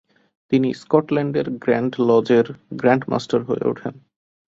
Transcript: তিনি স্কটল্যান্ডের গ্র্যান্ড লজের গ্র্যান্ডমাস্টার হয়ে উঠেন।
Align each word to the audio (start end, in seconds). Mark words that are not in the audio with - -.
তিনি 0.51 0.69
স্কটল্যান্ডের 0.73 1.47
গ্র্যান্ড 1.63 1.93
লজের 1.99 2.45
গ্র্যান্ডমাস্টার 2.79 3.39
হয়ে 3.43 3.65
উঠেন। 3.67 3.93